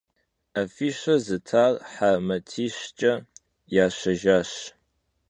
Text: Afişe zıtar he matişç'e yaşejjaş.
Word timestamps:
Afişe 0.61 1.15
zıtar 1.25 1.73
he 1.95 2.11
matişç'e 2.27 3.13
yaşejjaş. 3.75 4.51